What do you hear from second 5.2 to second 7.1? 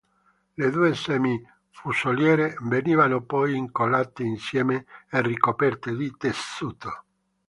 ricoperte di tessuto.